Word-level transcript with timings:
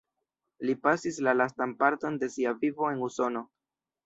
Li 0.69 0.75
pasis 0.85 1.19
la 1.27 1.33
lastan 1.41 1.75
parton 1.83 2.19
de 2.25 2.31
sia 2.37 2.55
vivo 2.65 2.89
en 2.95 3.05
Usono. 3.11 3.45